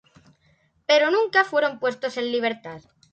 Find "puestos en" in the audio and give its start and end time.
1.79-2.31